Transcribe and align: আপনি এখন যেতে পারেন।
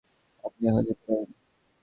আপনি 0.43 0.61
এখন 0.67 0.83
যেতে 0.85 1.03
পারেন। 1.07 1.29